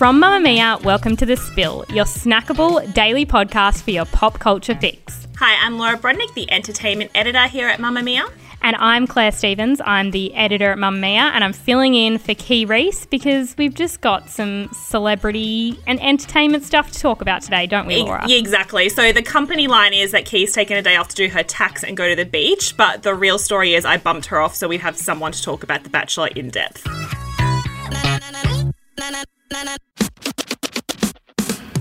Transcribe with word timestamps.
From 0.00 0.18
Mamamia, 0.18 0.82
welcome 0.82 1.14
to 1.16 1.26
The 1.26 1.36
Spill, 1.36 1.84
your 1.90 2.06
snackable 2.06 2.90
daily 2.94 3.26
podcast 3.26 3.82
for 3.82 3.90
your 3.90 4.06
pop 4.06 4.38
culture 4.38 4.74
fix. 4.74 5.28
Hi, 5.36 5.62
I'm 5.62 5.76
Laura 5.76 5.98
Brodnik, 5.98 6.32
the 6.32 6.50
entertainment 6.50 7.10
editor 7.14 7.46
here 7.48 7.68
at 7.68 7.80
Mamamia. 7.80 8.26
And 8.62 8.76
I'm 8.76 9.06
Clare 9.06 9.30
Stephens. 9.30 9.78
I'm 9.84 10.10
the 10.10 10.32
editor 10.32 10.72
at 10.72 10.78
Mamamia, 10.78 11.32
and 11.34 11.44
I'm 11.44 11.52
filling 11.52 11.94
in 11.94 12.16
for 12.16 12.32
Kee 12.32 12.64
Reece 12.64 13.04
because 13.04 13.54
we've 13.58 13.74
just 13.74 14.00
got 14.00 14.30
some 14.30 14.70
celebrity 14.72 15.78
and 15.86 16.00
entertainment 16.00 16.64
stuff 16.64 16.90
to 16.92 16.98
talk 16.98 17.20
about 17.20 17.42
today, 17.42 17.66
don't 17.66 17.86
we, 17.86 18.02
Laura? 18.02 18.26
Yeah, 18.26 18.38
exactly. 18.38 18.88
So 18.88 19.12
the 19.12 19.22
company 19.22 19.66
line 19.66 19.92
is 19.92 20.12
that 20.12 20.24
Kee's 20.24 20.54
taken 20.54 20.78
a 20.78 20.82
day 20.82 20.96
off 20.96 21.08
to 21.08 21.14
do 21.14 21.28
her 21.28 21.42
tax 21.42 21.84
and 21.84 21.94
go 21.94 22.08
to 22.08 22.16
the 22.16 22.24
beach, 22.24 22.74
but 22.78 23.02
the 23.02 23.14
real 23.14 23.38
story 23.38 23.74
is 23.74 23.84
I 23.84 23.98
bumped 23.98 24.28
her 24.28 24.40
off 24.40 24.54
so 24.54 24.66
we'd 24.66 24.80
have 24.80 24.96
someone 24.96 25.32
to 25.32 25.42
talk 25.42 25.62
about 25.62 25.84
The 25.84 25.90
Bachelor 25.90 26.28
in 26.28 26.48
depth. 26.48 26.86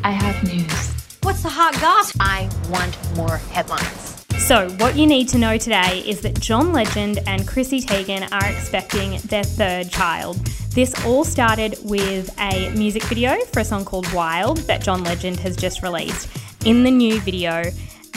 I 0.04 0.12
have 0.12 0.44
news. 0.44 0.94
What's 1.24 1.44
the 1.44 1.50
hot 1.50 1.74
gossip? 1.82 2.18
I 2.22 2.50
want 2.70 2.98
more 3.16 3.38
headlines. 3.38 4.26
So, 4.38 4.70
what 4.78 4.96
you 4.96 5.06
need 5.06 5.28
to 5.30 5.38
know 5.38 5.58
today 5.58 6.04
is 6.06 6.22
that 6.22 6.40
John 6.40 6.72
Legend 6.72 7.20
and 7.28 7.46
Chrissy 7.46 7.82
Teigen 7.82 8.32
are 8.32 8.50
expecting 8.50 9.20
their 9.28 9.44
third 9.44 9.90
child. 9.90 10.38
This 10.72 10.94
all 11.06 11.26
started 11.26 11.76
with 11.84 12.34
a 12.40 12.70
music 12.76 13.04
video 13.04 13.36
for 13.46 13.60
a 13.60 13.66
song 13.66 13.84
called 13.84 14.12
Wild 14.14 14.58
that 14.60 14.82
John 14.82 15.04
Legend 15.04 15.38
has 15.42 15.58
just 15.58 15.84
released. 15.84 16.30
In 16.66 16.84
the 16.84 16.92
new 16.92 17.20
video, 17.20 17.64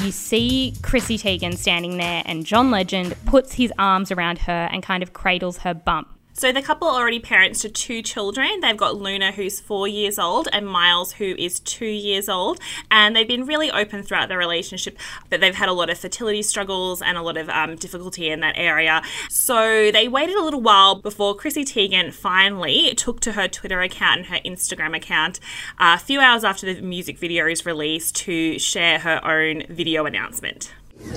you 0.00 0.12
see 0.12 0.74
Chrissy 0.82 1.18
Teigen 1.18 1.56
standing 1.56 1.96
there, 1.96 2.22
and 2.24 2.46
John 2.46 2.70
Legend 2.70 3.16
puts 3.26 3.54
his 3.54 3.72
arms 3.78 4.12
around 4.12 4.38
her 4.38 4.68
and 4.70 4.82
kind 4.82 5.02
of 5.02 5.12
cradles 5.12 5.58
her 5.58 5.74
bump. 5.74 6.08
So 6.34 6.50
the 6.50 6.62
couple 6.62 6.88
are 6.88 7.00
already 7.00 7.20
parents 7.20 7.60
to 7.60 7.68
two 7.68 8.02
children. 8.02 8.60
They've 8.60 8.76
got 8.76 8.96
Luna, 8.96 9.32
who's 9.32 9.60
four 9.60 9.86
years 9.86 10.18
old, 10.18 10.48
and 10.52 10.66
Miles, 10.66 11.12
who 11.12 11.34
is 11.38 11.60
two 11.60 11.84
years 11.84 12.28
old. 12.28 12.58
And 12.90 13.14
they've 13.14 13.28
been 13.28 13.44
really 13.44 13.70
open 13.70 14.02
throughout 14.02 14.28
their 14.28 14.38
relationship 14.38 14.98
that 15.28 15.40
they've 15.40 15.54
had 15.54 15.68
a 15.68 15.72
lot 15.72 15.90
of 15.90 15.98
fertility 15.98 16.42
struggles 16.42 17.02
and 17.02 17.18
a 17.18 17.22
lot 17.22 17.36
of 17.36 17.48
um, 17.50 17.76
difficulty 17.76 18.30
in 18.30 18.40
that 18.40 18.54
area. 18.56 19.02
So 19.28 19.90
they 19.92 20.08
waited 20.08 20.36
a 20.36 20.42
little 20.42 20.62
while 20.62 20.94
before 20.94 21.34
Chrissy 21.34 21.64
Teigen 21.64 22.12
finally 22.12 22.94
took 22.94 23.20
to 23.20 23.32
her 23.32 23.46
Twitter 23.46 23.80
account 23.82 24.20
and 24.20 24.26
her 24.26 24.38
Instagram 24.44 24.96
account 24.96 25.38
uh, 25.78 25.96
a 25.96 26.02
few 26.02 26.20
hours 26.20 26.44
after 26.44 26.72
the 26.72 26.80
music 26.80 27.18
video 27.18 27.46
is 27.46 27.66
released 27.66 28.16
to 28.16 28.58
share 28.58 28.98
her 29.00 29.20
own 29.24 29.64
video 29.68 30.06
announcement. 30.06 30.72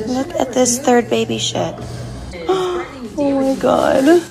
Look 0.07 0.29
at 0.35 0.53
this 0.53 0.79
third 0.79 1.09
baby 1.09 1.37
shit. 1.37 1.75
Oh 3.17 3.31
my 3.39 3.55
god. 3.61 4.29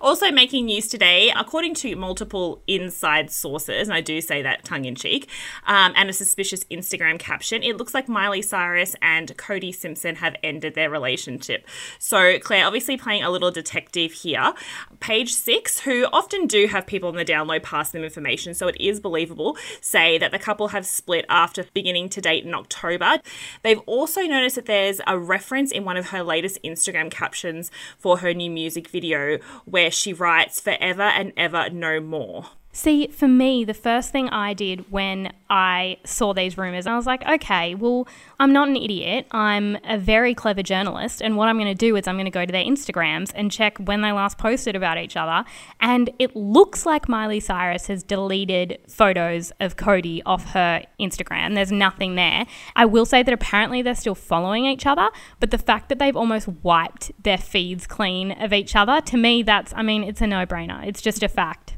Also 0.00 0.30
making 0.30 0.66
news 0.66 0.88
today, 0.88 1.32
according 1.36 1.74
to 1.74 1.96
multiple 1.96 2.62
inside 2.66 3.30
sources, 3.30 3.88
and 3.88 3.94
I 3.94 4.00
do 4.00 4.20
say 4.20 4.42
that 4.42 4.64
tongue 4.64 4.84
in 4.84 4.94
cheek, 4.94 5.28
um, 5.66 5.92
and 5.96 6.08
a 6.08 6.12
suspicious 6.12 6.64
Instagram 6.64 7.18
caption, 7.18 7.62
it 7.62 7.76
looks 7.76 7.94
like 7.94 8.08
Miley 8.08 8.42
Cyrus 8.42 8.94
and 9.02 9.36
Cody 9.36 9.72
Simpson 9.72 10.16
have 10.16 10.36
ended 10.42 10.74
their 10.74 10.90
relationship. 10.90 11.66
So, 11.98 12.38
Clare, 12.38 12.66
obviously 12.66 12.96
playing 12.96 13.22
a 13.22 13.30
little 13.30 13.50
detective 13.50 14.12
here. 14.12 14.54
Page 15.00 15.32
six, 15.32 15.80
who 15.80 16.06
often 16.12 16.46
do 16.46 16.66
have 16.66 16.86
people 16.86 17.08
on 17.08 17.16
the 17.16 17.24
download 17.24 17.62
pass 17.62 17.90
them 17.90 18.04
information, 18.04 18.54
so 18.54 18.68
it 18.68 18.76
is 18.80 19.00
believable, 19.00 19.56
say 19.80 20.18
that 20.18 20.32
the 20.32 20.38
couple 20.38 20.68
have 20.68 20.86
split 20.86 21.24
after 21.28 21.64
beginning 21.74 22.08
to 22.10 22.20
date 22.20 22.44
in 22.44 22.54
October. 22.54 23.18
They've 23.62 23.80
also 23.80 24.22
noticed 24.22 24.56
that 24.56 24.66
there's 24.66 25.00
a 25.06 25.18
reference 25.18 25.72
in 25.72 25.84
one 25.84 25.96
of 25.96 26.08
her 26.08 26.22
latest 26.22 26.58
Instagram 26.64 27.10
captions 27.10 27.70
for 27.98 28.18
her 28.18 28.34
new 28.34 28.50
music 28.50 28.88
video 28.88 29.38
where 29.70 29.90
she 29.90 30.12
writes 30.12 30.60
forever 30.60 31.02
and 31.02 31.32
ever 31.36 31.70
no 31.70 32.00
more. 32.00 32.46
See, 32.78 33.08
for 33.08 33.26
me, 33.26 33.64
the 33.64 33.74
first 33.74 34.12
thing 34.12 34.28
I 34.28 34.54
did 34.54 34.88
when 34.92 35.32
I 35.50 35.96
saw 36.04 36.32
these 36.32 36.56
rumors, 36.56 36.86
I 36.86 36.94
was 36.94 37.06
like, 37.06 37.26
okay, 37.26 37.74
well, 37.74 38.06
I'm 38.38 38.52
not 38.52 38.68
an 38.68 38.76
idiot. 38.76 39.26
I'm 39.32 39.78
a 39.82 39.98
very 39.98 40.32
clever 40.32 40.62
journalist. 40.62 41.20
And 41.20 41.36
what 41.36 41.48
I'm 41.48 41.56
going 41.56 41.66
to 41.66 41.74
do 41.74 41.96
is 41.96 42.06
I'm 42.06 42.14
going 42.14 42.26
to 42.26 42.30
go 42.30 42.46
to 42.46 42.52
their 42.52 42.64
Instagrams 42.64 43.32
and 43.34 43.50
check 43.50 43.78
when 43.78 44.02
they 44.02 44.12
last 44.12 44.38
posted 44.38 44.76
about 44.76 44.96
each 44.96 45.16
other. 45.16 45.44
And 45.80 46.10
it 46.20 46.36
looks 46.36 46.86
like 46.86 47.08
Miley 47.08 47.40
Cyrus 47.40 47.88
has 47.88 48.04
deleted 48.04 48.78
photos 48.88 49.50
of 49.58 49.76
Cody 49.76 50.22
off 50.22 50.52
her 50.52 50.84
Instagram. 51.00 51.56
There's 51.56 51.72
nothing 51.72 52.14
there. 52.14 52.46
I 52.76 52.84
will 52.84 53.06
say 53.06 53.24
that 53.24 53.34
apparently 53.34 53.82
they're 53.82 53.96
still 53.96 54.14
following 54.14 54.66
each 54.66 54.86
other, 54.86 55.10
but 55.40 55.50
the 55.50 55.58
fact 55.58 55.88
that 55.88 55.98
they've 55.98 56.16
almost 56.16 56.46
wiped 56.62 57.10
their 57.24 57.38
feeds 57.38 57.88
clean 57.88 58.30
of 58.30 58.52
each 58.52 58.76
other, 58.76 59.00
to 59.00 59.16
me, 59.16 59.42
that's, 59.42 59.74
I 59.74 59.82
mean, 59.82 60.04
it's 60.04 60.20
a 60.20 60.28
no 60.28 60.46
brainer. 60.46 60.86
It's 60.86 61.02
just 61.02 61.24
a 61.24 61.28
fact. 61.28 61.77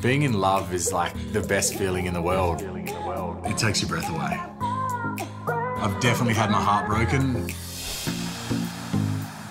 Being 0.00 0.22
in 0.22 0.34
love 0.34 0.72
is 0.72 0.92
like 0.92 1.12
the 1.32 1.40
best 1.40 1.74
feeling 1.74 2.06
in 2.06 2.14
the 2.14 2.22
world. 2.22 2.62
It 3.44 3.58
takes 3.58 3.82
your 3.82 3.88
breath 3.88 4.08
away. 4.08 4.38
I've 5.80 5.98
definitely 6.00 6.34
had 6.34 6.50
my 6.50 6.62
heart 6.62 6.86
broken. 6.86 7.52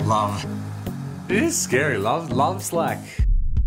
Love. 0.07 0.45
It 1.27 1.43
is 1.43 1.57
scary. 1.57 1.97
Love 1.97 2.31
love's 2.31 2.71
like 2.71 2.99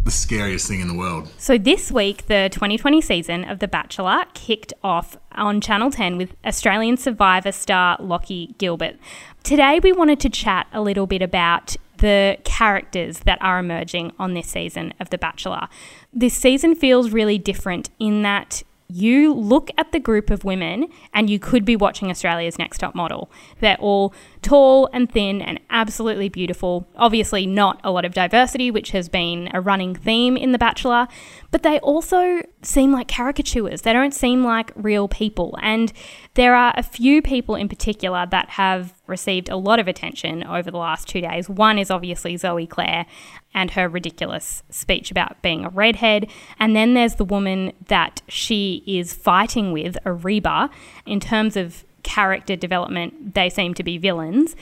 the 0.05 0.11
scariest 0.11 0.69
thing 0.69 0.81
in 0.81 0.89
the 0.89 0.95
world. 0.95 1.31
So 1.37 1.59
this 1.59 1.93
week, 1.93 2.29
the 2.29 2.49
2020 2.51 3.03
season 3.03 3.45
of 3.45 3.59
The 3.59 3.69
Bachelor 3.69 4.25
kicked 4.33 4.73
off 4.83 5.19
on 5.33 5.61
Channel 5.61 5.91
10 5.91 6.17
with 6.17 6.35
Australian 6.47 6.97
Survivor 6.97 7.53
star 7.53 7.99
Locky 8.01 8.55
Gilbert. 8.57 8.97
Today, 9.43 9.81
we 9.83 9.93
wanted 9.93 10.19
to 10.21 10.31
chat 10.31 10.67
a 10.73 10.81
little 10.81 11.07
bit 11.07 11.21
about 11.21 11.77
the 12.01 12.39
characters 12.45 13.21
that 13.21 13.41
are 13.41 13.59
emerging 13.59 14.13
on 14.19 14.35
this 14.35 14.49
season 14.49 14.93
of 15.01 15.11
The 15.11 15.19
Bachelor. 15.19 15.69
This 16.13 16.35
season 16.35 16.75
feels 16.75 17.11
really 17.11 17.39
different 17.39 17.91
in 17.99 18.23
that 18.23 18.63
you 18.89 19.33
look 19.33 19.71
at 19.79 19.93
the 19.93 20.01
group 20.01 20.31
of 20.31 20.45
women 20.45 20.89
and 21.15 21.31
you 21.31 21.39
could 21.39 21.65
be 21.65 21.77
watching 21.77 22.11
Australia's 22.11 22.59
Next 22.59 22.79
Top 22.79 22.95
Model. 22.95 23.31
They're 23.61 23.77
all 23.79 24.13
tall 24.43 24.89
and 24.93 25.11
thin 25.11 25.43
and 25.43 25.61
absolutely 25.71 26.29
beautiful. 26.29 26.89
Obviously, 26.97 27.47
not 27.47 27.81
a 27.85 27.91
lot 27.91 28.05
of 28.05 28.15
diversity, 28.15 28.71
which 28.71 28.91
has 28.91 29.09
been 29.09 29.51
a 29.53 29.61
running 29.61 29.95
theme 29.95 30.37
in 30.37 30.53
The 30.53 30.59
Bachelor, 30.59 31.09
but 31.51 31.63
they 31.63 31.79
also 31.81 32.43
seem 32.63 32.93
like 32.93 33.09
caricatures. 33.09 33.83
They 33.83 33.93
don't 33.93 34.15
seem 34.15 34.45
like 34.45 34.73
real 34.75 35.09
people. 35.09 35.59
And 35.63 35.93
there 36.35 36.55
are 36.55 36.73
a 36.77 36.83
few 36.83 37.23
people 37.23 37.55
in 37.55 37.69
particular 37.69 38.27
that 38.31 38.51
have 38.51 38.95
received 39.07 39.49
a 39.49 39.57
lot 39.57 39.79
of 39.79 39.89
attention 39.89 40.45
over 40.45 40.71
the 40.71 40.79
last 40.79 41.09
two 41.09 41.21
days. 41.21 41.49
One 41.49 41.79
is 41.79 41.91
obviously 41.91 42.37
Zoe 42.37 42.67
Claire 42.67 43.07
and 43.53 43.73
her 43.73 43.89
ridiculous 43.89 44.63
speech 44.71 45.11
about 45.11 45.43
being 45.43 45.65
a 45.65 45.69
redhead. 45.69 46.31
And 46.59 46.77
then 46.77 46.95
there's 46.95 47.17
the 47.17 47.25
woman 47.25 47.73
that 47.89 48.23
she 48.29 48.85
is 48.87 49.13
fighting 49.13 49.73
with, 49.73 49.97
Ariba. 50.07 50.71
In 51.05 51.19
terms 51.19 51.57
of 51.57 51.85
character 52.03 52.57
development, 52.57 53.35
they 53.35 53.51
seem 53.51 53.75
to 53.75 53.83
be 53.83 53.99
villains. 53.99 54.57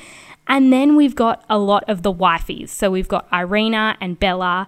And 0.46 0.72
then 0.72 0.96
we've 0.96 1.14
got 1.14 1.44
a 1.48 1.58
lot 1.58 1.84
of 1.88 2.02
the 2.02 2.12
wifeys. 2.12 2.70
So 2.70 2.90
we've 2.90 3.08
got 3.08 3.28
Irina 3.32 3.96
and 4.00 4.18
Bella. 4.18 4.66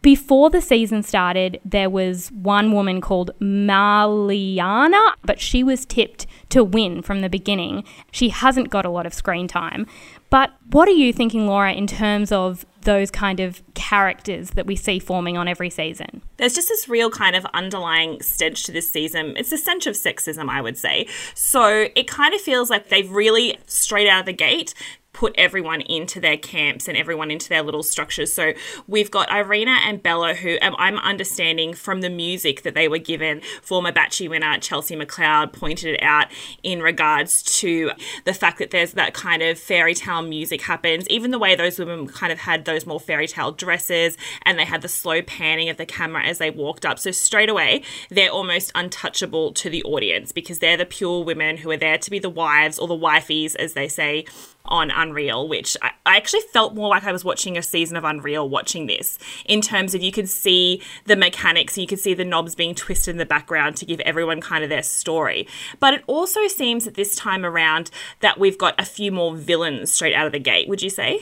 Before 0.00 0.48
the 0.48 0.60
season 0.60 1.02
started, 1.02 1.60
there 1.64 1.90
was 1.90 2.30
one 2.30 2.70
woman 2.72 3.00
called 3.00 3.32
Marliana, 3.40 5.14
but 5.24 5.40
she 5.40 5.64
was 5.64 5.84
tipped 5.84 6.24
to 6.50 6.62
win 6.62 7.02
from 7.02 7.20
the 7.20 7.28
beginning. 7.28 7.82
She 8.12 8.28
hasn't 8.28 8.70
got 8.70 8.86
a 8.86 8.90
lot 8.90 9.06
of 9.06 9.14
screen 9.14 9.48
time. 9.48 9.86
But 10.30 10.52
what 10.70 10.86
are 10.86 10.92
you 10.92 11.12
thinking, 11.12 11.48
Laura, 11.48 11.72
in 11.72 11.88
terms 11.88 12.30
of 12.30 12.64
those 12.88 13.10
kind 13.10 13.38
of 13.38 13.62
characters 13.74 14.52
that 14.52 14.64
we 14.64 14.74
see 14.74 14.98
forming 14.98 15.36
on 15.36 15.46
every 15.46 15.68
season? 15.68 16.22
There's 16.38 16.54
just 16.54 16.68
this 16.68 16.88
real 16.88 17.10
kind 17.10 17.36
of 17.36 17.44
underlying 17.52 18.22
stench 18.22 18.64
to 18.64 18.72
this 18.72 18.90
season. 18.90 19.36
It's 19.36 19.50
the 19.50 19.58
stench 19.58 19.86
of 19.86 19.94
sexism, 19.94 20.48
I 20.48 20.62
would 20.62 20.78
say. 20.78 21.06
So 21.34 21.88
it 21.94 22.08
kind 22.08 22.32
of 22.32 22.40
feels 22.40 22.70
like 22.70 22.88
they've 22.88 23.10
really, 23.10 23.58
straight 23.66 24.08
out 24.08 24.20
of 24.20 24.26
the 24.26 24.32
gate, 24.32 24.72
put 25.18 25.34
everyone 25.36 25.80
into 25.80 26.20
their 26.20 26.36
camps 26.36 26.86
and 26.86 26.96
everyone 26.96 27.28
into 27.28 27.48
their 27.48 27.60
little 27.60 27.82
structures. 27.82 28.32
So 28.32 28.52
we've 28.86 29.10
got 29.10 29.28
Irina 29.32 29.78
and 29.84 30.00
Bella, 30.00 30.32
who 30.32 30.58
um, 30.62 30.76
I'm 30.78 30.96
understanding 30.98 31.74
from 31.74 32.02
the 32.02 32.08
music 32.08 32.62
that 32.62 32.74
they 32.74 32.86
were 32.86 32.98
given, 32.98 33.40
former 33.60 33.90
Batchy 33.90 34.30
winner 34.30 34.58
Chelsea 34.58 34.94
McLeod 34.94 35.52
pointed 35.52 35.94
it 35.94 36.02
out 36.04 36.28
in 36.62 36.80
regards 36.82 37.42
to 37.58 37.90
the 38.26 38.32
fact 38.32 38.60
that 38.60 38.70
there's 38.70 38.92
that 38.92 39.12
kind 39.12 39.42
of 39.42 39.58
fairy 39.58 39.92
tale 39.92 40.22
music 40.22 40.62
happens, 40.62 41.04
even 41.08 41.32
the 41.32 41.38
way 41.40 41.56
those 41.56 41.80
women 41.80 42.06
kind 42.06 42.32
of 42.32 42.38
had 42.38 42.64
those 42.64 42.86
more 42.86 43.00
fairy 43.00 43.26
tale 43.26 43.50
dresses 43.50 44.16
and 44.42 44.56
they 44.56 44.64
had 44.64 44.82
the 44.82 44.88
slow 44.88 45.20
panning 45.20 45.68
of 45.68 45.78
the 45.78 45.86
camera 45.86 46.22
as 46.22 46.38
they 46.38 46.50
walked 46.50 46.86
up. 46.86 46.96
So 46.96 47.10
straight 47.10 47.48
away, 47.48 47.82
they're 48.08 48.30
almost 48.30 48.70
untouchable 48.76 49.52
to 49.54 49.68
the 49.68 49.82
audience 49.82 50.30
because 50.30 50.60
they're 50.60 50.76
the 50.76 50.86
pure 50.86 51.24
women 51.24 51.56
who 51.56 51.72
are 51.72 51.76
there 51.76 51.98
to 51.98 52.08
be 52.08 52.20
the 52.20 52.30
wives 52.30 52.78
or 52.78 52.86
the 52.86 52.94
wifeys, 52.94 53.56
as 53.56 53.72
they 53.72 53.88
say 53.88 54.24
on 54.68 54.90
Unreal, 54.90 55.48
which 55.48 55.76
I, 55.82 55.90
I, 56.06 56.16
actually 56.16 56.42
felt 56.52 56.74
more 56.74 56.88
like 56.88 57.04
I 57.04 57.12
was 57.12 57.24
watching 57.24 57.56
a 57.56 57.62
season 57.62 57.96
of 57.96 58.04
Unreal 58.04 58.48
watching 58.48 58.86
this 58.86 59.18
in 59.46 59.60
terms 59.60 59.94
of 59.94 60.02
you 60.02 60.12
could 60.12 60.28
see 60.28 60.82
the 61.06 61.16
mechanics, 61.16 61.76
you 61.76 61.86
could 61.86 61.98
see 61.98 62.14
the 62.14 62.24
knobs 62.24 62.54
being 62.54 62.74
twisted 62.74 63.12
in 63.12 63.18
the 63.18 63.26
background 63.26 63.76
to 63.78 63.86
give 63.86 64.00
everyone 64.00 64.40
kind 64.40 64.62
of 64.62 64.70
their 64.70 64.82
story. 64.82 65.46
But 65.80 65.94
it 65.94 66.04
also 66.06 66.46
seems 66.46 66.84
that 66.84 66.94
this 66.94 67.16
time 67.16 67.44
around 67.44 67.90
that 68.20 68.38
we've 68.38 68.58
got 68.58 68.78
a 68.80 68.84
few 68.84 69.10
more 69.10 69.34
villains 69.34 69.92
straight 69.92 70.14
out 70.14 70.26
of 70.26 70.32
the 70.32 70.38
gate, 70.38 70.68
would 70.68 70.82
you 70.82 70.90
say? 70.90 71.20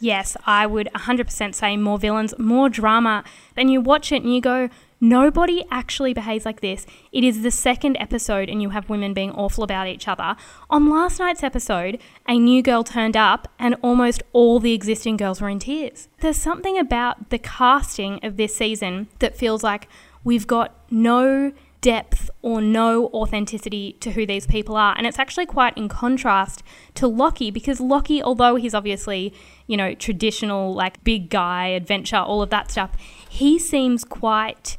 Yes, 0.00 0.36
I 0.46 0.66
would 0.66 0.88
100% 0.94 1.54
say 1.54 1.76
more 1.76 1.98
villains, 1.98 2.32
more 2.38 2.68
drama. 2.68 3.24
Then 3.54 3.68
you 3.68 3.80
watch 3.80 4.12
it 4.12 4.22
and 4.22 4.32
you 4.32 4.40
go, 4.40 4.68
Nobody 5.00 5.64
actually 5.70 6.12
behaves 6.12 6.44
like 6.44 6.60
this. 6.60 6.84
It 7.12 7.22
is 7.22 7.42
the 7.42 7.50
second 7.50 7.96
episode, 7.98 8.48
and 8.48 8.60
you 8.60 8.70
have 8.70 8.88
women 8.88 9.14
being 9.14 9.30
awful 9.30 9.62
about 9.62 9.86
each 9.86 10.08
other. 10.08 10.34
On 10.68 10.90
last 10.90 11.20
night's 11.20 11.44
episode, 11.44 11.98
a 12.26 12.38
new 12.38 12.62
girl 12.62 12.82
turned 12.82 13.16
up, 13.16 13.48
and 13.58 13.76
almost 13.82 14.22
all 14.32 14.58
the 14.58 14.72
existing 14.72 15.16
girls 15.16 15.40
were 15.40 15.48
in 15.48 15.60
tears. 15.60 16.08
There's 16.20 16.36
something 16.36 16.78
about 16.78 17.30
the 17.30 17.38
casting 17.38 18.18
of 18.24 18.36
this 18.36 18.56
season 18.56 19.08
that 19.20 19.36
feels 19.36 19.62
like 19.62 19.88
we've 20.24 20.46
got 20.46 20.74
no 20.90 21.52
depth 21.80 22.28
or 22.42 22.60
no 22.60 23.06
authenticity 23.08 23.92
to 24.00 24.10
who 24.10 24.26
these 24.26 24.46
people 24.46 24.76
are. 24.76 24.96
And 24.98 25.06
it's 25.06 25.18
actually 25.18 25.46
quite 25.46 25.76
in 25.76 25.88
contrast 25.88 26.62
to 26.94 27.06
Locky 27.06 27.52
because 27.52 27.80
Locky, 27.80 28.20
although 28.20 28.56
he's 28.56 28.74
obviously, 28.74 29.32
you 29.68 29.76
know, 29.76 29.94
traditional, 29.94 30.74
like 30.74 31.02
big 31.04 31.30
guy, 31.30 31.68
adventure, 31.68 32.16
all 32.16 32.42
of 32.42 32.50
that 32.50 32.70
stuff, 32.70 32.90
he 33.28 33.60
seems 33.60 34.02
quite 34.04 34.76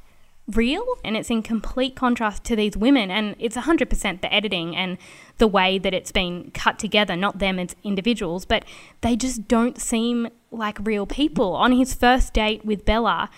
real 0.55 0.85
and 1.03 1.15
it's 1.15 1.29
in 1.29 1.41
complete 1.43 1.95
contrast 1.95 2.43
to 2.45 2.55
these 2.55 2.75
women. 2.75 3.11
And 3.11 3.35
it's 3.39 3.55
100% 3.55 4.21
the 4.21 4.33
editing 4.33 4.75
and 4.75 4.97
the 5.37 5.47
way 5.47 5.77
that 5.77 5.93
it's 5.93 6.11
been 6.11 6.51
cut 6.51 6.79
together 6.79 7.15
not 7.15 7.39
them 7.39 7.59
as 7.59 7.75
individuals 7.83 8.45
but 8.45 8.65
they 9.01 9.15
just 9.15 9.47
don't 9.47 9.79
seem 9.79 10.27
like 10.51 10.77
real 10.81 11.05
people. 11.05 11.53
On 11.55 11.71
his 11.71 11.93
first 11.93 12.33
date 12.33 12.65
with 12.65 12.85
Bella 12.85 13.29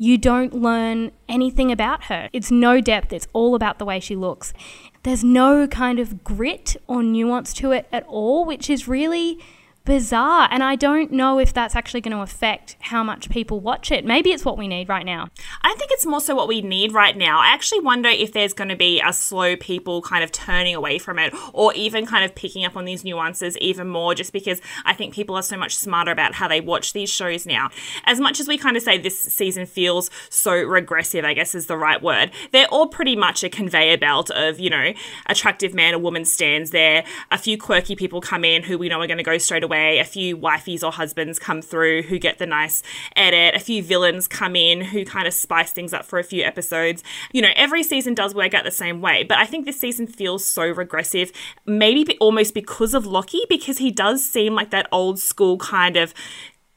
you 0.00 0.16
don't 0.16 0.54
learn 0.54 1.10
anything 1.28 1.72
about 1.72 2.04
her. 2.04 2.28
It's 2.32 2.52
no 2.52 2.80
depth. 2.80 3.12
It's 3.12 3.26
all 3.32 3.56
about 3.56 3.80
the 3.80 3.84
way 3.84 3.98
she 3.98 4.14
looks. 4.14 4.52
There's 5.02 5.24
no 5.24 5.66
kind 5.66 5.98
of 5.98 6.22
grit 6.22 6.76
or 6.86 7.02
nuance 7.02 7.52
to 7.54 7.72
it 7.72 7.88
at 7.92 8.04
all 8.06 8.44
which 8.44 8.70
is 8.70 8.86
really 8.86 9.38
bizarre. 9.88 10.48
And 10.50 10.62
I 10.62 10.76
don't 10.76 11.10
know 11.10 11.38
if 11.38 11.54
that's 11.54 11.74
actually 11.74 12.02
going 12.02 12.14
to 12.14 12.22
affect 12.22 12.76
how 12.78 13.02
much 13.02 13.30
people 13.30 13.58
watch 13.58 13.90
it. 13.90 14.04
Maybe 14.04 14.32
it's 14.32 14.44
what 14.44 14.58
we 14.58 14.68
need 14.68 14.86
right 14.86 15.04
now. 15.04 15.28
I 15.62 15.74
think 15.78 15.90
it's 15.92 16.04
more 16.04 16.20
so 16.20 16.34
what 16.34 16.46
we 16.46 16.60
need 16.60 16.92
right 16.92 17.16
now. 17.16 17.40
I 17.40 17.54
actually 17.54 17.80
wonder 17.80 18.10
if 18.10 18.34
there's 18.34 18.52
going 18.52 18.68
to 18.68 18.76
be 18.76 19.00
a 19.00 19.14
slow 19.14 19.56
people 19.56 20.02
kind 20.02 20.22
of 20.22 20.30
turning 20.30 20.74
away 20.74 20.98
from 20.98 21.18
it 21.18 21.34
or 21.54 21.72
even 21.72 22.04
kind 22.04 22.22
of 22.22 22.34
picking 22.34 22.66
up 22.66 22.76
on 22.76 22.84
these 22.84 23.02
nuances 23.02 23.56
even 23.58 23.88
more 23.88 24.14
just 24.14 24.30
because 24.30 24.60
I 24.84 24.92
think 24.92 25.14
people 25.14 25.34
are 25.36 25.42
so 25.42 25.56
much 25.56 25.74
smarter 25.74 26.10
about 26.10 26.34
how 26.34 26.48
they 26.48 26.60
watch 26.60 26.92
these 26.92 27.08
shows 27.08 27.46
now. 27.46 27.70
As 28.04 28.20
much 28.20 28.40
as 28.40 28.46
we 28.46 28.58
kind 28.58 28.76
of 28.76 28.82
say 28.82 28.98
this 28.98 29.18
season 29.18 29.64
feels 29.64 30.10
so 30.28 30.52
regressive, 30.52 31.24
I 31.24 31.32
guess 31.32 31.54
is 31.54 31.64
the 31.64 31.78
right 31.78 32.02
word, 32.02 32.30
they're 32.52 32.66
all 32.66 32.88
pretty 32.88 33.16
much 33.16 33.42
a 33.42 33.48
conveyor 33.48 33.96
belt 33.96 34.30
of, 34.32 34.60
you 34.60 34.68
know, 34.68 34.92
attractive 35.24 35.72
man 35.72 35.94
or 35.94 35.98
woman 35.98 36.26
stands 36.26 36.72
there, 36.72 37.04
a 37.30 37.38
few 37.38 37.56
quirky 37.56 37.96
people 37.96 38.20
come 38.20 38.44
in 38.44 38.64
who 38.64 38.76
we 38.76 38.90
know 38.90 39.00
are 39.00 39.06
going 39.06 39.16
to 39.16 39.24
go 39.24 39.38
straight 39.38 39.64
away 39.64 39.77
a 39.78 40.04
few 40.04 40.36
wifeys 40.36 40.82
or 40.82 40.92
husbands 40.92 41.38
come 41.38 41.62
through 41.62 42.02
who 42.02 42.18
get 42.18 42.38
the 42.38 42.46
nice 42.46 42.82
edit, 43.16 43.54
a 43.54 43.60
few 43.60 43.82
villains 43.82 44.26
come 44.26 44.56
in 44.56 44.80
who 44.80 45.04
kind 45.04 45.26
of 45.26 45.34
spice 45.34 45.72
things 45.72 45.92
up 45.92 46.04
for 46.04 46.18
a 46.18 46.24
few 46.24 46.42
episodes. 46.42 47.02
You 47.32 47.42
know, 47.42 47.50
every 47.56 47.82
season 47.82 48.14
does 48.14 48.34
work 48.34 48.54
out 48.54 48.64
the 48.64 48.70
same 48.70 49.00
way, 49.00 49.24
but 49.24 49.38
I 49.38 49.46
think 49.46 49.66
this 49.66 49.80
season 49.80 50.06
feels 50.06 50.44
so 50.44 50.66
regressive, 50.68 51.32
maybe 51.66 52.16
almost 52.18 52.54
because 52.54 52.94
of 52.94 53.06
Locky, 53.06 53.42
because 53.48 53.78
he 53.78 53.90
does 53.90 54.24
seem 54.24 54.54
like 54.54 54.70
that 54.70 54.88
old 54.92 55.18
school 55.18 55.56
kind 55.58 55.96
of 55.96 56.14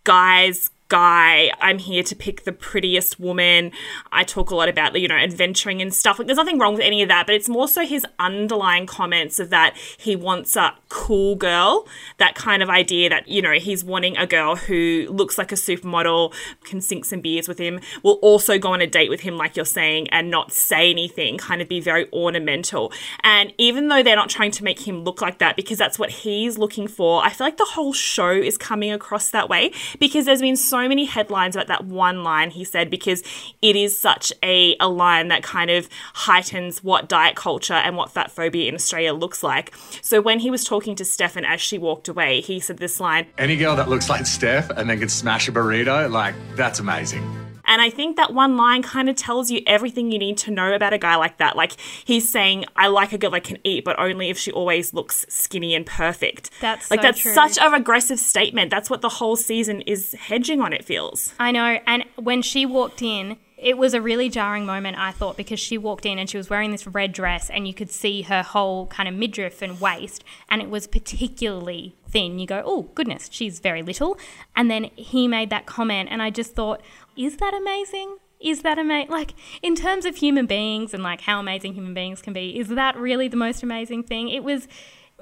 guys 0.04 0.70
guy. 0.92 1.50
I'm 1.62 1.80
here 1.80 2.04
to 2.04 2.16
pick 2.18 2.44
the 2.44 2.52
prettiest 2.52 3.18
woman. 3.18 3.72
I 4.12 4.26
talk 4.26 4.52
a 4.52 4.56
lot 4.56 4.68
about, 4.68 5.00
you 5.00 5.08
know, 5.08 5.16
adventuring 5.16 5.82
and 5.82 5.94
stuff. 5.94 6.20
Like, 6.20 6.26
there's 6.28 6.38
nothing 6.38 6.60
wrong 6.60 6.74
with 6.74 6.84
any 6.84 7.02
of 7.02 7.08
that, 7.08 7.26
but 7.28 7.34
it's 7.34 7.48
more 7.48 7.70
so 7.70 7.86
his 7.86 8.06
underlying 8.20 8.88
comments 8.88 9.40
of 9.40 9.50
that 9.52 9.78
he 9.98 10.18
wants 10.18 10.58
a 10.58 10.76
cool 10.90 11.38
girl. 11.38 11.88
That 12.18 12.36
kind 12.36 12.62
of 12.62 12.70
idea 12.70 13.10
that, 13.10 13.30
you 13.30 13.42
know, 13.42 13.54
he's 13.54 13.86
wanting 13.86 14.18
a 14.18 14.28
girl 14.28 14.58
who 14.58 15.08
looks 15.10 15.38
like 15.38 15.54
a 15.54 15.56
supermodel, 15.56 16.34
can 16.66 16.82
sink 16.82 17.06
some 17.06 17.22
beers 17.22 17.48
with 17.48 17.58
him, 17.58 17.80
will 18.04 18.20
also 18.22 18.60
go 18.60 18.74
on 18.74 18.82
a 18.82 18.88
date 18.88 19.10
with 19.10 19.22
him, 19.22 19.38
like 19.38 19.56
you're 19.56 19.64
saying, 19.64 20.10
and 20.10 20.30
not 20.30 20.52
say 20.52 20.90
anything, 20.90 21.38
kind 21.38 21.62
of 21.62 21.70
be 21.70 21.80
very 21.80 22.12
ornamental. 22.12 22.92
And 23.24 23.54
even 23.58 23.88
though 23.88 24.04
they're 24.04 24.18
not 24.18 24.30
trying 24.30 24.52
to 24.52 24.66
make 24.66 24.86
him 24.86 25.06
look 25.06 25.22
like 25.22 25.38
that 25.38 25.56
because 25.56 25.78
that's 25.78 25.98
what 25.98 26.10
he's 26.10 26.58
looking 26.58 26.90
for, 26.90 27.24
I 27.24 27.30
feel 27.30 27.48
like 27.48 27.56
the 27.56 27.64
whole 27.64 27.94
show 27.94 28.32
is 28.32 28.58
coming 28.58 28.92
across 28.92 29.30
that 29.30 29.48
way 29.48 29.72
because 29.98 30.26
there's 30.26 30.42
been 30.42 30.58
so 30.58 30.81
many 30.88 31.06
headlines 31.06 31.56
about 31.56 31.68
that 31.68 31.86
one 31.86 32.24
line 32.24 32.52
he 32.52 32.64
said 32.64 32.90
because 32.90 33.24
it 33.62 33.76
is 33.76 33.98
such 33.98 34.34
a, 34.44 34.76
a 34.80 34.88
line 34.88 35.28
that 35.30 35.44
kind 35.44 35.70
of 35.70 35.88
heightens 36.14 36.84
what 36.84 37.10
diet 37.10 37.36
culture 37.36 37.74
and 37.74 37.98
what 37.98 38.12
fat 38.12 38.32
phobia 38.32 38.68
in 38.68 38.76
Australia 38.76 39.14
looks 39.14 39.44
like. 39.44 39.74
So 40.02 40.22
when 40.22 40.40
he 40.40 40.52
was 40.52 40.64
talking 40.64 40.96
to 40.96 41.06
Stefan 41.06 41.46
as 41.46 41.62
she 41.62 41.78
walked 41.78 42.08
away, 42.08 42.42
he 42.42 42.60
said 42.60 42.78
this 42.78 43.00
line 43.00 43.28
Any 43.38 43.58
girl 43.58 43.76
that 43.76 43.90
looks 43.90 44.10
like 44.10 44.26
Steph 44.26 44.70
and 44.70 44.90
then 44.90 45.00
can 45.00 45.10
smash 45.10 45.48
a 45.48 45.52
burrito, 45.52 46.10
like, 46.10 46.36
that's 46.56 46.80
amazing. 46.80 47.51
And 47.72 47.82
I 47.82 47.90
think 47.90 48.18
that 48.18 48.34
one 48.34 48.58
line 48.58 48.84
kind 48.84 49.08
of 49.08 49.16
tells 49.16 49.50
you 49.50 49.62
everything 49.66 50.12
you 50.12 50.20
need 50.20 50.38
to 50.40 50.52
know 50.52 50.74
about 50.74 50.92
a 50.92 50.98
guy 50.98 51.16
like 51.16 51.38
that. 51.38 51.56
Like 51.56 51.80
he's 52.04 52.28
saying, 52.28 52.66
I 52.76 52.88
like 52.88 53.14
a 53.14 53.18
girl 53.18 53.32
that 53.32 53.46
can 53.46 53.60
eat, 53.64 53.86
but 53.86 53.98
only 53.98 54.30
if 54.30 54.38
she 54.38 54.52
always 54.52 54.94
looks 54.94 55.26
skinny 55.30 55.74
and 55.74 55.86
perfect. 55.86 56.50
That's 56.60 56.92
like 56.92 57.00
so 57.00 57.04
that's 57.04 57.20
true. 57.22 57.34
such 57.34 57.58
a 57.62 57.70
regressive 57.70 58.20
statement. 58.20 58.72
That's 58.72 58.90
what 58.90 59.00
the 59.00 59.08
whole 59.08 59.38
season 59.38 59.80
is 59.84 60.12
hedging 60.20 60.60
on, 60.60 60.74
it 60.74 60.84
feels. 60.84 61.34
I 61.40 61.54
know. 61.54 61.80
And 61.88 62.04
when 62.18 62.42
she 62.42 62.66
walked 62.66 63.02
in, 63.02 63.38
it 63.62 63.78
was 63.78 63.94
a 63.94 64.02
really 64.02 64.28
jarring 64.28 64.66
moment, 64.66 64.98
I 64.98 65.12
thought, 65.12 65.38
because 65.38 65.60
she 65.60 65.78
walked 65.78 66.06
in 66.06 66.18
and 66.18 66.28
she 66.28 66.36
was 66.36 66.50
wearing 66.50 66.72
this 66.72 66.88
red 66.88 67.14
dress, 67.14 67.50
and 67.50 67.68
you 67.68 67.76
could 67.76 67.92
see 67.92 68.24
her 68.24 68.42
whole 68.42 68.88
kind 68.88 69.08
of 69.08 69.14
midriff 69.14 69.62
and 69.62 69.80
waist, 69.80 70.24
and 70.50 70.64
it 70.64 70.70
was 70.70 70.88
particularly 70.88 71.96
thin. 72.10 72.40
You 72.40 72.48
go, 72.48 72.64
oh, 72.66 72.90
goodness, 72.96 73.30
she's 73.32 73.60
very 73.60 73.84
little. 73.84 74.18
And 74.56 74.72
then 74.72 74.86
he 74.96 75.28
made 75.28 75.52
that 75.52 75.68
comment, 75.68 76.10
and 76.12 76.24
I 76.24 76.32
just 76.32 76.56
thought, 76.56 76.82
is 77.16 77.38
that 77.38 77.54
amazing? 77.54 78.18
Is 78.40 78.64
that 78.64 78.80
amazing? 78.80 79.12
Like, 79.12 79.34
in 79.62 79.76
terms 79.76 80.06
of 80.06 80.16
human 80.16 80.46
beings 80.46 80.94
and 80.94 81.04
like 81.04 81.22
how 81.22 81.40
amazing 81.40 81.74
human 81.74 81.94
beings 81.94 82.22
can 82.22 82.34
be, 82.34 82.58
is 82.58 82.70
that 82.70 82.96
really 82.98 83.28
the 83.28 83.38
most 83.38 83.64
amazing 83.64 84.04
thing? 84.04 84.30
It 84.30 84.44
was 84.44 84.68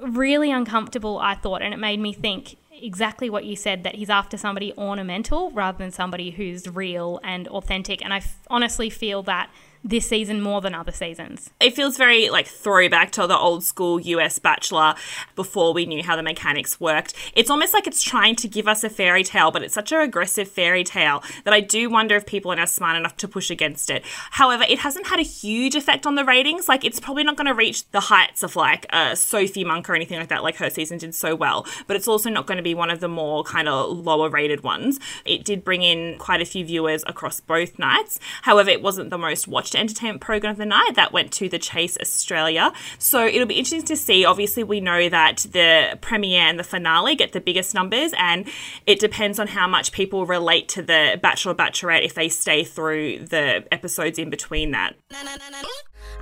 really 0.00 0.50
uncomfortable, 0.50 1.18
I 1.18 1.34
thought, 1.34 1.62
and 1.62 1.74
it 1.74 1.78
made 1.78 2.00
me 2.00 2.12
think 2.12 2.56
exactly 2.70 3.28
what 3.28 3.44
you 3.44 3.56
said 3.56 3.84
that 3.84 3.96
he's 3.96 4.08
after 4.08 4.38
somebody 4.38 4.72
ornamental 4.78 5.50
rather 5.50 5.76
than 5.76 5.90
somebody 5.90 6.30
who's 6.30 6.66
real 6.66 7.20
and 7.22 7.46
authentic. 7.48 8.02
And 8.02 8.12
I 8.14 8.18
f- 8.18 8.38
honestly 8.48 8.88
feel 8.88 9.22
that 9.24 9.50
this 9.82 10.08
season 10.08 10.40
more 10.40 10.60
than 10.60 10.74
other 10.74 10.92
seasons. 10.92 11.50
It 11.60 11.74
feels 11.74 11.96
very 11.96 12.28
like 12.28 12.46
throwback 12.46 13.12
to 13.12 13.26
the 13.26 13.36
old 13.36 13.64
school 13.64 14.00
US 14.00 14.38
Bachelor 14.38 14.94
before 15.36 15.72
we 15.72 15.86
knew 15.86 16.02
how 16.02 16.16
the 16.16 16.22
mechanics 16.22 16.78
worked. 16.78 17.14
It's 17.34 17.50
almost 17.50 17.72
like 17.72 17.86
it's 17.86 18.02
trying 18.02 18.36
to 18.36 18.48
give 18.48 18.68
us 18.68 18.84
a 18.84 18.90
fairy 18.90 19.24
tale, 19.24 19.50
but 19.50 19.62
it's 19.62 19.74
such 19.74 19.92
a 19.92 20.00
aggressive 20.00 20.48
fairy 20.48 20.84
tale 20.84 21.22
that 21.44 21.54
I 21.54 21.60
do 21.60 21.88
wonder 21.88 22.16
if 22.16 22.26
people 22.26 22.52
are 22.52 22.56
now 22.56 22.64
smart 22.64 22.96
enough 22.96 23.16
to 23.18 23.28
push 23.28 23.50
against 23.50 23.90
it. 23.90 24.04
However, 24.32 24.64
it 24.68 24.80
hasn't 24.80 25.06
had 25.06 25.18
a 25.18 25.22
huge 25.22 25.74
effect 25.74 26.06
on 26.06 26.14
the 26.14 26.24
ratings. 26.24 26.68
Like 26.68 26.84
it's 26.84 27.00
probably 27.00 27.24
not 27.24 27.36
going 27.36 27.46
to 27.46 27.54
reach 27.54 27.88
the 27.90 28.00
heights 28.00 28.42
of 28.42 28.56
like 28.56 28.86
uh, 28.90 29.14
Sophie 29.14 29.64
Monk 29.64 29.88
or 29.88 29.94
anything 29.94 30.18
like 30.18 30.28
that, 30.28 30.42
like 30.42 30.56
her 30.56 30.70
season 30.70 30.98
did 30.98 31.14
so 31.14 31.34
well. 31.34 31.66
But 31.86 31.96
it's 31.96 32.08
also 32.08 32.28
not 32.28 32.46
going 32.46 32.56
to 32.56 32.62
be 32.62 32.74
one 32.74 32.90
of 32.90 33.00
the 33.00 33.08
more 33.08 33.44
kind 33.44 33.68
of 33.68 33.98
lower 33.98 34.28
rated 34.28 34.62
ones. 34.62 34.98
It 35.24 35.44
did 35.44 35.64
bring 35.64 35.82
in 35.82 36.18
quite 36.18 36.40
a 36.40 36.44
few 36.44 36.64
viewers 36.64 37.02
across 37.06 37.40
both 37.40 37.78
nights. 37.78 38.18
However, 38.42 38.70
it 38.70 38.82
wasn't 38.82 39.10
the 39.10 39.18
most 39.18 39.48
watched 39.48 39.69
entertainment 39.78 40.20
program 40.20 40.52
of 40.52 40.58
the 40.58 40.66
night. 40.66 40.92
That 40.94 41.12
went 41.12 41.32
to 41.34 41.48
the 41.48 41.58
Chase 41.58 41.96
Australia. 42.00 42.72
So 42.98 43.26
it'll 43.26 43.46
be 43.46 43.54
interesting 43.54 43.82
to 43.82 43.96
see. 43.96 44.24
Obviously, 44.24 44.64
we 44.64 44.80
know 44.80 45.08
that 45.08 45.46
the 45.52 45.98
premiere 46.00 46.42
and 46.42 46.58
the 46.58 46.64
finale 46.64 47.14
get 47.14 47.32
the 47.32 47.40
biggest 47.40 47.74
numbers, 47.74 48.12
and 48.16 48.48
it 48.86 48.98
depends 48.98 49.38
on 49.38 49.48
how 49.48 49.66
much 49.66 49.92
people 49.92 50.26
relate 50.26 50.68
to 50.70 50.82
the 50.82 51.18
Bachelor 51.22 51.54
Bachelorette 51.54 52.04
if 52.04 52.14
they 52.14 52.28
stay 52.28 52.64
through 52.64 53.18
the 53.26 53.64
episodes 53.72 54.18
in 54.18 54.30
between 54.30 54.70
that. 54.72 54.96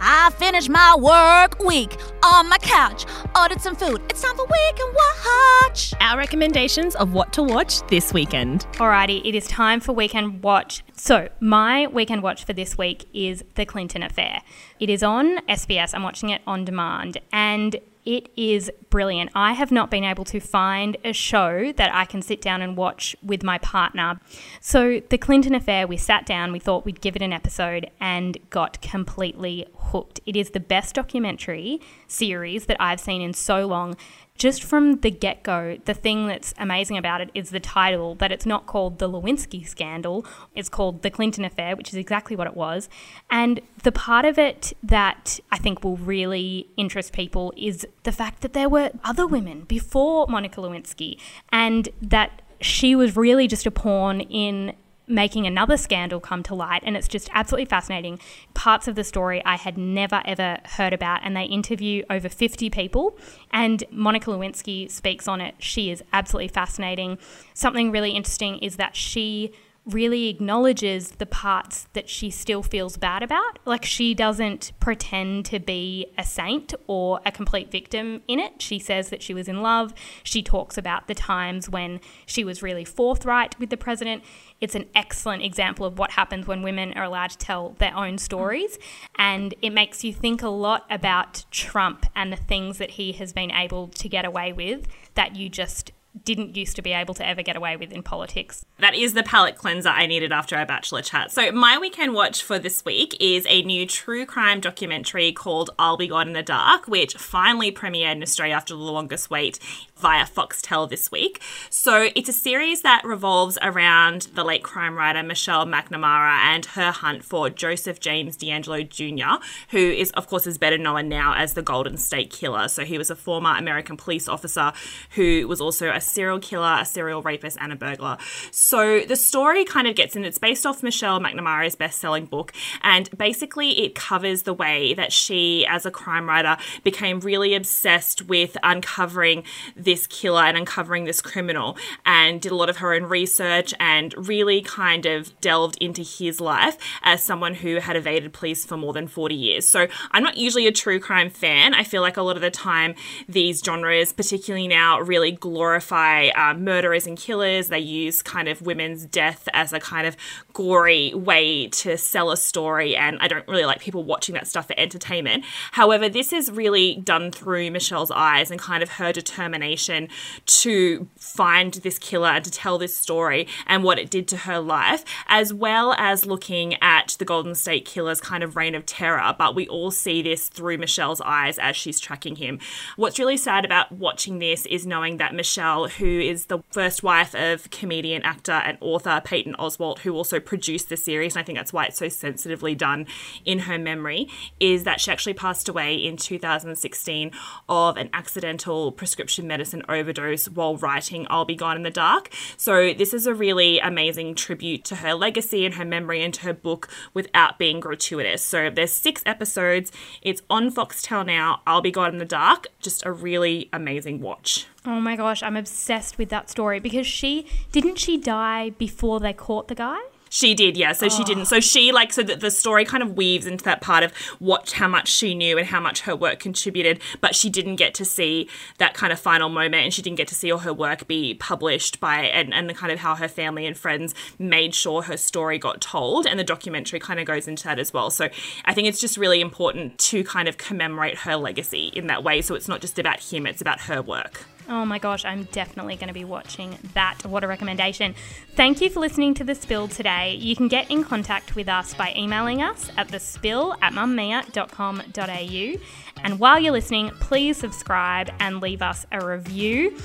I 0.00 0.30
finished 0.30 0.68
my 0.68 0.96
work 0.96 1.58
week 1.64 1.96
on 2.22 2.48
my 2.48 2.58
couch, 2.58 3.04
ordered 3.36 3.60
some 3.60 3.74
food. 3.74 4.00
It's 4.08 4.22
time 4.22 4.36
for 4.36 4.46
Weekend 4.46 4.94
Watch. 4.94 5.94
Our 6.00 6.18
recommendations 6.18 6.94
of 6.94 7.12
what 7.12 7.32
to 7.34 7.42
watch 7.42 7.86
this 7.88 8.12
weekend. 8.12 8.66
Alrighty, 8.74 9.20
it 9.24 9.34
is 9.34 9.46
time 9.48 9.80
for 9.80 9.92
Weekend 9.92 10.42
Watch. 10.42 10.84
So, 10.94 11.28
my 11.40 11.86
Weekend 11.88 12.22
Watch 12.22 12.44
for 12.44 12.52
this 12.52 12.78
week 12.78 13.06
is 13.12 13.44
The 13.54 13.66
Clinton 13.66 14.02
Affair. 14.02 14.42
It 14.78 14.88
is 14.88 15.02
on 15.02 15.38
SBS. 15.46 15.94
I'm 15.94 16.02
watching 16.02 16.30
it 16.30 16.42
on 16.46 16.64
demand. 16.64 17.18
And 17.32 17.76
it 18.08 18.30
is 18.38 18.70
brilliant. 18.88 19.30
I 19.34 19.52
have 19.52 19.70
not 19.70 19.90
been 19.90 20.02
able 20.02 20.24
to 20.24 20.40
find 20.40 20.96
a 21.04 21.12
show 21.12 21.74
that 21.76 21.94
I 21.94 22.06
can 22.06 22.22
sit 22.22 22.40
down 22.40 22.62
and 22.62 22.74
watch 22.74 23.14
with 23.22 23.42
my 23.42 23.58
partner. 23.58 24.18
So, 24.62 25.02
The 25.10 25.18
Clinton 25.18 25.54
Affair, 25.54 25.86
we 25.86 25.98
sat 25.98 26.24
down, 26.24 26.50
we 26.50 26.58
thought 26.58 26.86
we'd 26.86 27.02
give 27.02 27.16
it 27.16 27.20
an 27.20 27.34
episode, 27.34 27.90
and 28.00 28.38
got 28.48 28.80
completely 28.80 29.66
hooked. 29.76 30.20
It 30.24 30.36
is 30.36 30.52
the 30.52 30.60
best 30.60 30.94
documentary 30.94 31.82
series 32.06 32.64
that 32.64 32.78
I've 32.80 32.98
seen 32.98 33.20
in 33.20 33.34
so 33.34 33.66
long 33.66 33.94
just 34.38 34.62
from 34.62 35.00
the 35.00 35.11
get 35.11 35.42
go, 35.42 35.78
the 35.85 35.95
thing 35.95 36.28
that's 36.28 36.54
amazing 36.59 36.97
about 36.97 37.21
it 37.21 37.30
is 37.35 37.50
the 37.50 37.61
title 37.61 38.14
that 38.16 38.30
it's 38.30 38.47
not 38.47 38.66
called 38.66 38.99
the 38.99 39.09
Lewinsky 39.09 39.66
scandal, 39.66 40.25
it's 40.54 40.68
called 40.68 41.02
the 41.02 41.11
Clinton 41.11 41.45
affair, 41.45 41.76
which 41.76 41.88
is 41.88 41.97
exactly 41.97 42.37
what 42.37 42.47
it 42.47 42.57
was. 42.57 42.88
And 43.30 43.61
the 43.83 43.92
part 43.92 44.25
of 44.25 44.38
it 44.38 44.73
that 44.83 45.40
I 45.50 45.59
think 45.59 45.83
will 45.83 45.97
really 45.97 46.68
interest 46.76 47.12
people 47.12 47.52
is 47.57 47.87
the 48.04 48.12
fact 48.12 48.40
that 48.42 48.52
there 48.52 48.68
were 48.68 48.90
other 49.04 49.26
women 49.26 49.62
before 49.62 50.26
Monica 50.28 50.61
Lewinsky 50.61 51.18
and 51.50 51.88
that 52.00 52.42
she 52.61 52.95
was 52.95 53.16
really 53.16 53.49
just 53.49 53.66
a 53.66 53.71
pawn 53.71 54.21
in 54.21 54.75
making 55.08 55.46
another 55.46 55.76
scandal 55.76 56.20
come 56.20 56.42
to 56.44 56.54
light. 56.54 56.82
And 56.84 56.96
it's 56.96 57.08
just 57.08 57.28
absolutely 57.32 57.64
fascinating. 57.64 58.20
Parts 58.54 58.86
of 58.86 58.94
the 58.94 59.04
story 59.04 59.42
I 59.44 59.56
had 59.56 59.76
never 59.76 60.22
ever 60.24 60.58
heard 60.64 60.92
about. 60.92 61.20
And 61.24 61.36
they 61.36 61.44
interview 61.44 62.04
over 62.10 62.28
50 62.28 62.70
people. 62.70 63.18
And 63.50 63.82
Monica 63.90 64.30
Lewinsky 64.30 64.90
speaks 64.90 65.26
on 65.26 65.40
it. 65.40 65.54
She 65.58 65.90
is 65.90 66.02
absolutely 66.12 66.48
fascinating. 66.48 67.18
Something 67.54 67.90
really 67.90 68.10
interesting 68.10 68.58
is 68.58 68.76
that 68.76 68.94
she 68.94 69.52
really 69.88 70.28
acknowledges 70.28 71.12
the 71.12 71.26
parts 71.26 71.88
that 71.95 72.09
she 72.09 72.30
still 72.30 72.62
feels 72.62 72.97
bad 72.97 73.23
about. 73.23 73.59
Like 73.64 73.85
she 73.85 74.14
doesn't 74.14 74.73
pretend 74.80 75.47
to 75.47 75.59
be 75.59 76.07
a 76.18 76.25
saint 76.25 76.75
or 76.87 77.21
a 77.25 77.33
complete 77.33 77.71
victim 77.71 78.23
in 78.28 78.38
it. 78.38 78.61
She 78.61 78.78
says 78.78 79.09
that 79.09 79.23
she 79.23 79.33
was 79.33 79.49
in 79.49 79.62
love. 79.62 79.95
She 80.23 80.42
talks 80.42 80.76
about 80.76 81.09
the 81.09 81.14
times 81.14 81.71
when 81.71 82.00
she 82.26 82.45
was 82.45 82.62
really 82.62 82.85
forthright 82.85 83.59
with 83.59 83.71
the 83.71 83.76
president. 83.76 84.23
It's 84.61 84.75
an 84.75 84.87
excellent 84.95 85.42
example 85.42 85.87
of 85.87 85.99
what 85.99 86.12
happens 86.12 86.47
when 86.47 86.62
women 86.62 86.92
are 86.95 87.04
allowed 87.04 87.30
to 87.30 87.38
tell 87.38 87.71
their 87.78 87.97
own 87.97 88.18
stories. 88.18 88.78
And 89.16 89.54
it 89.62 89.71
makes 89.71 90.04
you 90.04 90.12
think 90.12 90.42
a 90.42 90.49
lot 90.49 90.85
about 90.90 91.47
Trump 91.50 92.04
and 92.14 92.30
the 92.33 92.37
things 92.37 92.78
that 92.78 92.92
he 92.92 93.12
has 93.12 93.33
been 93.33 93.50
able 93.50 93.88
to 93.88 94.09
get 94.09 94.26
away 94.26 94.52
with 94.52 94.87
that 95.14 95.35
you 95.35 95.49
just 95.49 95.92
didn't 96.28 96.54
used 96.58 96.76
to 96.76 96.82
be 96.82 96.92
able 96.92 97.14
to 97.14 97.26
ever 97.26 97.40
get 97.40 97.56
away 97.56 97.75
with 97.78 97.90
in 97.90 98.02
politics. 98.02 98.62
That 98.80 98.94
is 98.94 99.14
the 99.14 99.23
palate 99.23 99.56
cleanser 99.56 99.88
I 99.88 100.04
needed 100.04 100.30
after 100.30 100.56
our 100.56 100.66
Bachelor 100.66 101.00
chat. 101.00 101.32
So, 101.32 101.50
my 101.52 101.78
weekend 101.78 102.12
watch 102.12 102.42
for 102.42 102.58
this 102.58 102.85
week 102.85 103.16
is 103.18 103.47
a 103.49 103.62
new 103.62 103.87
true 103.87 104.26
crime 104.26 104.61
documentary 104.61 105.32
called 105.32 105.70
I'll 105.78 105.97
Be 105.97 106.06
Gone 106.06 106.28
in 106.28 106.35
the 106.35 106.42
Dark, 106.42 106.87
which 106.87 107.14
finally 107.14 107.73
premiered 107.73 108.12
in 108.12 108.23
Australia 108.23 108.54
after 108.54 108.75
the 108.75 108.80
longest 108.80 109.30
wait 109.30 109.58
via 109.97 110.26
Foxtel 110.26 110.88
this 110.88 111.11
week. 111.11 111.40
So, 111.70 112.11
it's 112.14 112.28
a 112.28 112.32
series 112.35 112.82
that 112.82 113.02
revolves 113.04 113.56
around 113.62 114.28
the 114.35 114.44
late 114.44 114.62
crime 114.62 114.97
writer 114.97 115.23
Michelle 115.23 115.64
McNamara 115.64 116.37
and 116.40 116.66
her 116.66 116.92
hunt 116.92 117.25
for 117.25 117.49
Joseph 117.49 118.00
James 118.00 118.37
DeAngelo 118.37 118.87
Jr., 118.87 119.42
who 119.70 119.78
is, 119.78 120.11
of 120.11 120.26
course, 120.26 120.47
is 120.47 120.58
better 120.58 120.76
known 120.76 121.08
now 121.08 121.32
as 121.35 121.54
the 121.54 121.62
Golden 121.62 121.97
State 121.97 122.30
Killer. 122.30 122.68
So, 122.68 122.85
he 122.85 122.99
was 122.99 123.11
a 123.11 123.16
former 123.16 123.56
American 123.56 123.97
police 123.97 124.28
officer 124.28 124.75
who 125.12 125.49
was 125.49 125.62
also 125.62 125.90
a 125.90 126.02
serial 126.18 126.40
killer, 126.40 126.78
a 126.80 126.84
serial 126.84 127.22
rapist, 127.22 127.56
and 127.60 127.72
a 127.72 127.76
burglar. 127.76 128.18
So 128.50 129.02
the 129.02 129.14
story 129.14 129.64
kind 129.64 129.87
of 129.87 129.94
gets 129.94 130.16
in, 130.16 130.25
it's 130.25 130.37
based 130.37 130.66
off 130.66 130.82
Michelle 130.82 131.20
McNamara's 131.20 131.76
best 131.76 132.00
selling 132.00 132.26
book, 132.26 132.52
and 132.82 133.08
basically 133.16 133.84
it 133.84 133.94
covers 133.94 134.42
the 134.42 134.52
way 134.52 134.94
that 134.94 135.12
she, 135.12 135.64
as 135.66 135.87
a 135.87 135.92
crime 135.92 136.28
writer, 136.28 136.56
became 136.82 137.20
really 137.20 137.54
obsessed 137.54 138.22
with 138.22 138.56
uncovering 138.64 139.44
this 139.76 140.08
killer 140.08 140.42
and 140.42 140.56
uncovering 140.56 141.04
this 141.04 141.22
criminal, 141.22 141.76
and 142.04 142.40
did 142.40 142.50
a 142.50 142.56
lot 142.56 142.68
of 142.68 142.78
her 142.78 142.94
own 142.94 143.04
research 143.04 143.72
and 143.78 144.12
really 144.26 144.60
kind 144.60 145.06
of 145.06 145.38
delved 145.40 145.76
into 145.80 146.02
his 146.02 146.40
life 146.40 146.76
as 147.04 147.22
someone 147.22 147.54
who 147.54 147.76
had 147.76 147.94
evaded 147.94 148.32
police 148.32 148.64
for 148.64 148.76
more 148.76 148.92
than 148.92 149.06
40 149.06 149.37
years. 149.37 149.68
So 149.68 149.87
I'm 150.10 150.25
not 150.25 150.37
usually 150.37 150.66
a 150.66 150.72
true 150.72 150.98
crime 150.98 151.30
fan. 151.30 151.75
I 151.75 151.84
feel 151.84 152.02
like 152.02 152.16
a 152.16 152.22
lot 152.22 152.34
of 152.34 152.42
the 152.42 152.50
time 152.50 152.96
these 153.28 153.62
genres, 153.62 154.12
particularly 154.12 154.66
now, 154.66 154.98
really 155.00 155.30
glorify 155.30 155.97
um, 156.36 156.64
murderers 156.64 157.06
and 157.06 157.16
killers. 157.16 157.68
They 157.68 157.78
use 157.78 158.22
kind 158.22 158.48
of 158.48 158.62
women's 158.62 159.04
death 159.06 159.48
as 159.52 159.72
a 159.72 159.80
kind 159.80 160.06
of 160.06 160.16
gory 160.52 161.14
way 161.14 161.68
to 161.68 161.96
sell 161.96 162.30
a 162.30 162.36
story, 162.36 162.96
and 162.96 163.18
I 163.20 163.28
don't 163.28 163.46
really 163.48 163.64
like 163.64 163.80
people 163.80 164.04
watching 164.04 164.34
that 164.34 164.46
stuff 164.46 164.66
for 164.66 164.74
entertainment. 164.78 165.44
However, 165.72 166.08
this 166.08 166.32
is 166.32 166.50
really 166.50 166.96
done 166.96 167.30
through 167.30 167.70
Michelle's 167.70 168.10
eyes 168.10 168.50
and 168.50 168.60
kind 168.60 168.82
of 168.82 168.92
her 168.92 169.12
determination 169.12 170.08
to 170.46 171.08
find 171.16 171.74
this 171.74 171.98
killer 171.98 172.28
and 172.28 172.44
to 172.44 172.50
tell 172.50 172.78
this 172.78 172.96
story 172.96 173.46
and 173.66 173.84
what 173.84 173.98
it 173.98 174.10
did 174.10 174.28
to 174.28 174.36
her 174.38 174.58
life, 174.58 175.04
as 175.28 175.52
well 175.52 175.94
as 175.98 176.26
looking 176.26 176.74
at 176.82 177.16
the 177.18 177.24
Golden 177.24 177.54
State 177.54 177.84
Killer's 177.84 178.20
kind 178.20 178.42
of 178.42 178.56
reign 178.56 178.74
of 178.74 178.86
terror. 178.86 179.34
But 179.38 179.54
we 179.54 179.68
all 179.68 179.90
see 179.90 180.22
this 180.22 180.48
through 180.48 180.78
Michelle's 180.78 181.20
eyes 181.20 181.58
as 181.58 181.76
she's 181.76 182.00
tracking 182.00 182.36
him. 182.36 182.58
What's 182.96 183.18
really 183.18 183.36
sad 183.36 183.64
about 183.64 183.92
watching 183.92 184.38
this 184.38 184.66
is 184.66 184.86
knowing 184.86 185.16
that 185.18 185.34
Michelle, 185.34 185.88
who 185.99 186.21
is 186.21 186.47
the 186.47 186.61
first 186.71 187.02
wife 187.02 187.35
of 187.35 187.71
comedian, 187.71 188.23
actor, 188.23 188.52
and 188.52 188.78
author 188.80 189.21
Patton 189.25 189.54
Oswalt, 189.59 190.00
who 190.00 190.14
also 190.14 190.40
produced 190.40 190.88
the 190.88 190.97
series, 190.97 191.35
and 191.35 191.40
I 191.40 191.45
think 191.45 191.59
that's 191.59 191.73
why 191.73 191.87
it's 191.87 191.99
so 191.99 192.09
sensitively 192.09 192.75
done 192.75 193.07
in 193.45 193.61
her 193.61 193.78
memory, 193.78 194.28
is 194.61 194.85
that 194.85 195.00
she 195.00 195.11
actually 195.11 195.35
passed 195.35 195.68
away 195.68 195.95
in 195.95 196.16
2016 196.16 197.30
of 197.68 197.97
an 197.97 198.11
accidental 198.12 198.92
prescription 198.92 199.47
medicine 199.47 199.83
overdose 199.88 200.49
while 200.49 200.76
writing 200.76 201.26
I'll 201.30 201.45
Be 201.45 201.57
Gone 201.57 201.76
in 201.76 201.83
the 201.83 201.90
Dark. 201.90 202.30
So, 202.57 202.92
this 202.92 203.14
is 203.14 203.26
a 203.26 203.35
really 203.35 203.78
amazing 203.78 204.35
tribute 204.35 204.85
to 204.87 204.97
her 204.97 205.14
legacy 205.14 205.64
and 205.64 205.75
her 205.75 205.85
memory 205.85 206.23
and 206.23 206.35
to 206.35 206.42
her 206.42 206.54
book 206.54 206.88
without 207.14 207.59
being 207.59 207.80
gratuitous. 207.80 208.42
So, 208.42 208.71
there's 208.71 208.92
six 208.92 209.23
episodes. 209.26 209.92
It's 210.23 210.42
on 210.50 210.71
Foxtel 210.71 211.26
now. 211.26 211.62
I'll 211.66 211.80
Be 211.80 211.90
Gone 211.90 212.12
in 212.12 212.18
the 212.18 212.25
Dark. 212.25 212.68
Just 212.80 213.04
a 213.04 213.12
really 213.12 213.68
amazing 213.73 214.21
watch. 214.21 214.66
Oh 214.87 215.00
my 215.00 215.16
gosh, 215.16 215.42
I'm 215.42 215.56
obsessed 215.56 216.18
with 216.18 216.28
that 216.30 216.50
story 216.50 216.80
because 216.80 217.06
she 217.06 217.47
didn't 217.73 217.97
she 217.97 218.16
die 218.16 218.70
before 218.70 219.20
they 219.20 219.32
caught 219.32 219.68
the 219.68 219.75
guy? 219.75 220.00
She 220.30 220.54
did, 220.54 220.76
yeah. 220.76 220.92
So 220.92 221.08
she 221.08 221.25
didn't. 221.25 221.47
So 221.47 221.56
oh. 221.56 221.61
she 221.61 221.92
like 221.92 222.12
so 222.12 222.23
that 222.23 222.40
the 222.40 222.50
story 222.50 222.85
kind 222.85 223.02
of 223.02 223.16
weaves 223.16 223.47
into 223.47 223.64
that 223.64 223.80
part 223.80 224.04
of 224.04 224.12
what 224.38 224.73
how 224.73 224.88
much 224.88 225.08
she 225.08 225.35
knew 225.35 225.58
and 225.58 225.66
how 225.66 225.80
much 225.80 226.02
her 226.02 226.14
work 226.14 226.38
contributed, 226.38 227.00
but 227.20 227.35
she 227.35 227.50
didn't 227.50 227.76
get 227.76 227.94
to 227.94 228.04
see 228.04 228.49
that 228.78 228.94
kind 228.94 229.12
of 229.12 229.18
final 229.18 229.49
moment, 229.49 229.85
and 229.85 229.94
she 229.94 230.02
didn't 230.02 230.18
get 230.18 230.28
to 230.28 230.35
see 230.35 230.50
all 230.52 230.61
her 230.61 230.73
work 230.73 231.06
be 231.06 231.35
published 231.35 232.00
by 232.00 232.20
and 232.20 232.52
and 232.52 232.68
the 232.68 232.75
kind 232.75 232.92
of 232.92 232.99
how 232.99 233.14
her 233.14 233.28
family 233.28 233.66
and 233.66 233.76
friends 233.76 234.14
made 234.38 234.75
sure 234.75 235.02
her 235.02 235.16
story 235.16 235.58
got 235.58 235.80
told, 235.80 236.26
and 236.26 236.38
the 236.38 236.44
documentary 236.44 237.00
kind 237.00 237.20
of 237.20 237.26
goes 237.26 237.49
into 237.49 237.64
that 237.64 237.78
as 237.78 237.92
well. 237.92 238.11
So 238.11 238.28
I 238.64 238.75
think 238.75 238.88
it's 238.88 239.00
just 239.00 239.16
really 239.16 239.40
important 239.40 239.99
to 239.99 240.25
kind 240.25 240.49
of 240.49 240.58
commemorate 240.58 241.18
her 241.18 241.37
legacy 241.37 241.90
in 241.94 242.06
that 242.08 242.23
way. 242.23 242.42
So 242.42 242.54
it's 242.54 242.68
not 242.68 242.80
just 242.80 242.99
about 242.99 243.20
him; 243.20 243.47
it's 243.47 243.61
about 243.61 243.80
her 243.82 244.02
work. 244.02 244.44
Oh 244.68 244.84
my 244.84 244.98
gosh, 244.98 245.25
I'm 245.25 245.44
definitely 245.44 245.96
going 245.96 246.08
to 246.08 246.14
be 246.14 246.25
watching 246.25 246.78
that. 246.94 247.25
What 247.25 247.42
a 247.42 247.46
recommendation. 247.46 248.14
Thank 248.54 248.80
you 248.80 248.90
for 248.90 249.00
listening 249.00 249.32
to 249.34 249.44
The 249.44 249.54
Spill 249.54 249.88
today. 249.88 250.34
You 250.34 250.54
can 250.54 250.68
get 250.68 250.90
in 250.90 251.04
contact 251.04 251.56
with 251.56 251.68
us 251.68 251.94
by 251.94 252.12
emailing 252.14 252.62
us 252.62 252.90
at 252.98 253.08
thespill 253.08 253.76
at 253.80 253.94
mamamia.com.au. 253.94 255.80
And 256.22 256.38
while 256.38 256.58
you're 256.58 256.72
listening, 256.72 257.10
please 257.20 257.56
subscribe 257.56 258.30
and 258.40 258.60
leave 258.60 258.82
us 258.82 259.06
a 259.10 259.25
review. 259.25 259.96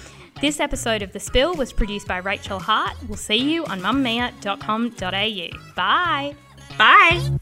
This 0.42 0.60
episode 0.60 1.02
of 1.02 1.12
The 1.12 1.20
Spill 1.20 1.56
was 1.56 1.74
produced 1.74 2.08
by 2.08 2.18
Rachael 2.18 2.60
Hart. 2.60 2.96
We'll 3.08 3.18
see 3.18 3.38
you 3.38 3.66
on 3.66 3.82
mamamia.com.au. 3.82 5.74
Bye. 5.76 6.36
Bye. 6.78 7.40